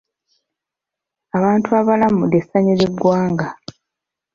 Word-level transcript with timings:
Abantu 1.37 1.69
abalamu 1.79 2.21
ly'essanyu 2.31 2.73
ly'eggwanga. 2.79 3.47